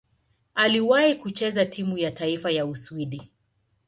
Aliwahi 0.55 1.15
kucheza 1.15 1.65
timu 1.65 1.97
ya 1.97 2.11
taifa 2.11 2.51
ya 2.51 2.65
Uswidi. 2.65 3.31